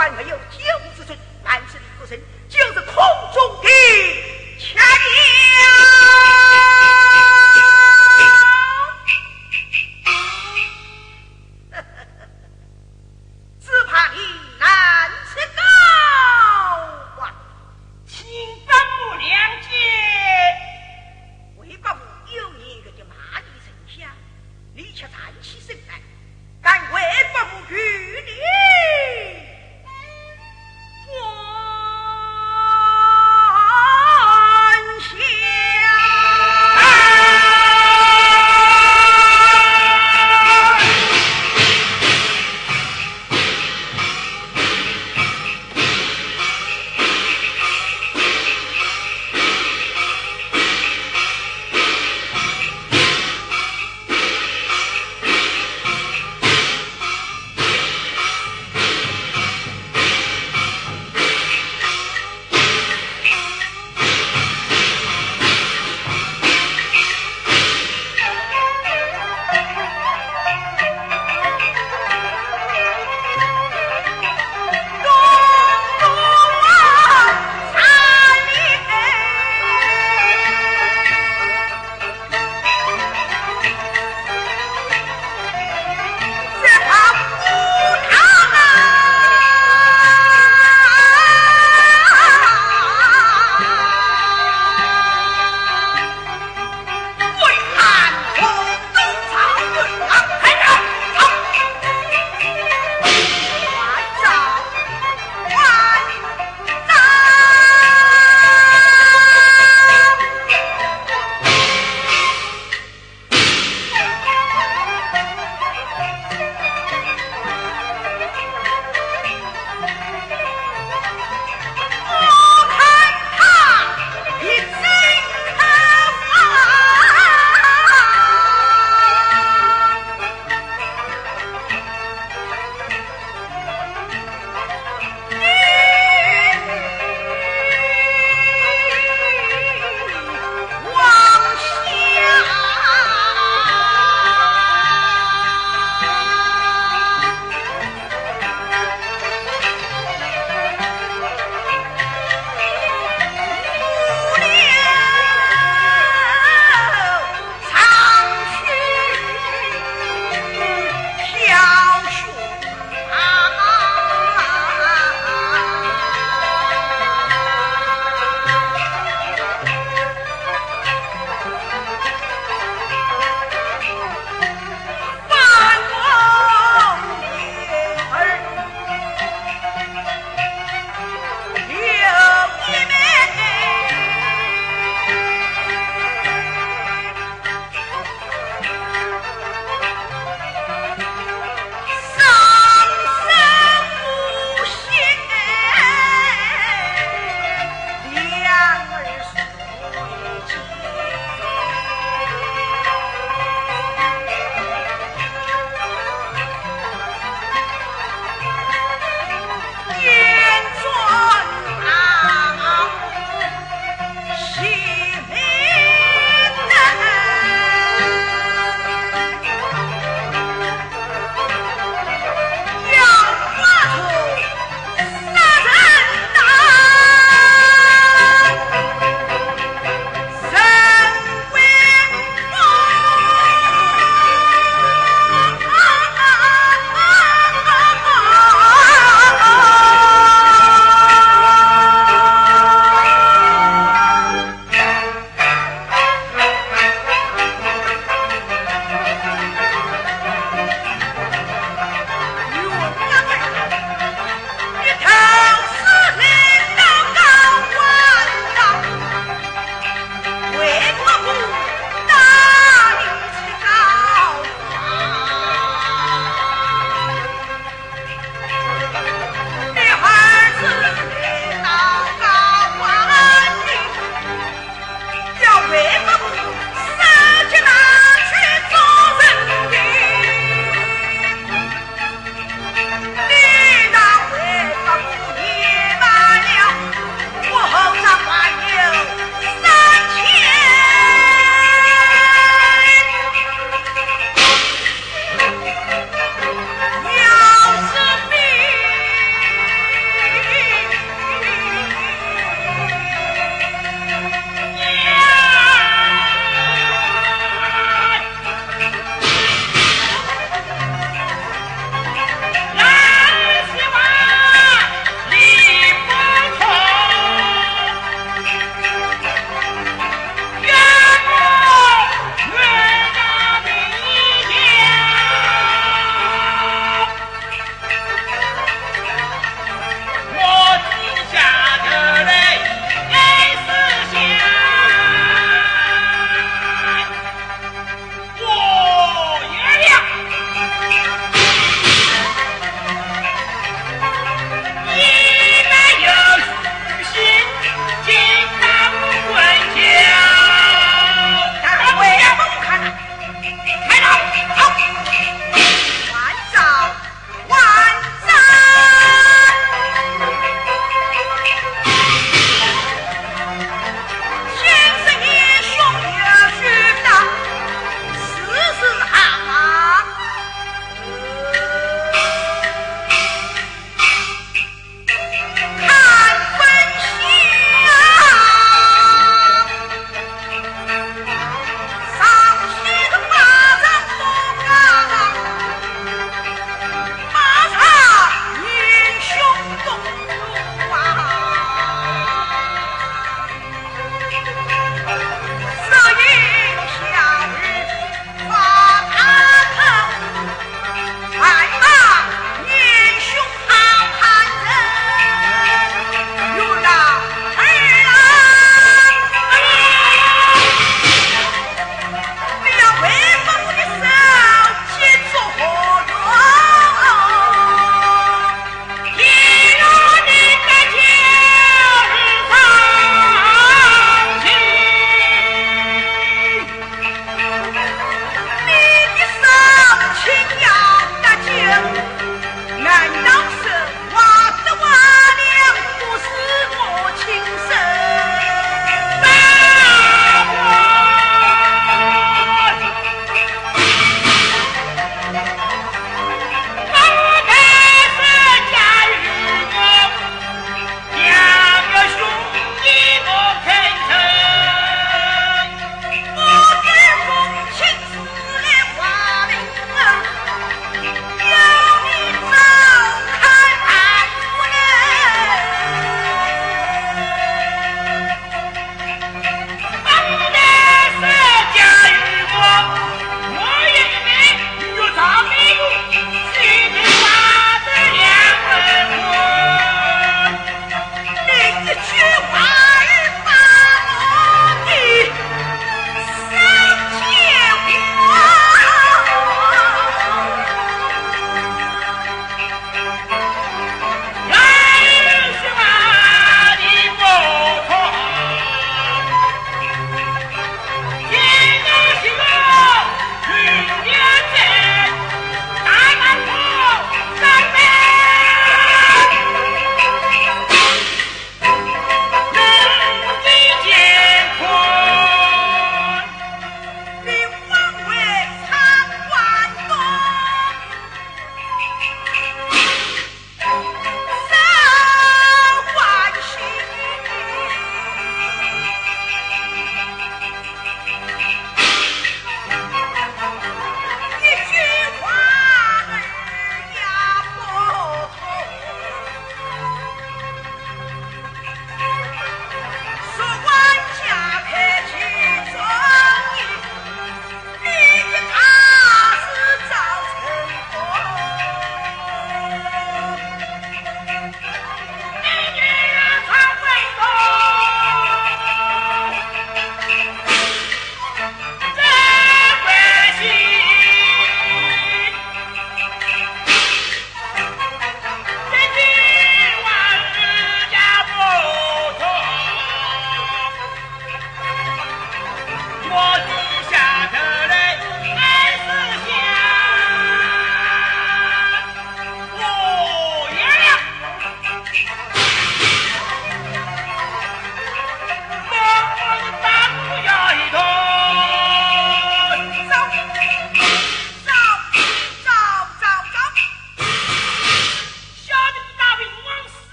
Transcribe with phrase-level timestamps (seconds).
[0.00, 0.69] 还没有救。